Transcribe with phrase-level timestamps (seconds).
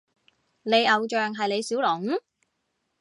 [0.63, 2.19] 你偶像係李小龍？